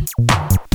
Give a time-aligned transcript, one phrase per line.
[0.00, 0.69] Thank you.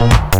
[0.00, 0.39] Thank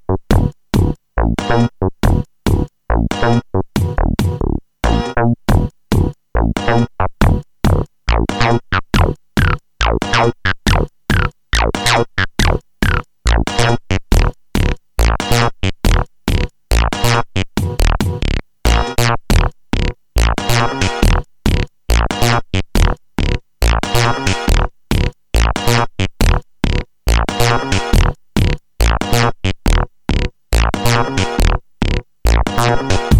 [32.61, 33.10] Música